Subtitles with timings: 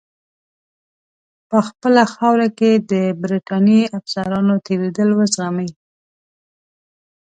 [1.49, 5.69] په خپله خاوره کې د برټانیې افسرانو تېرېدل وزغمي.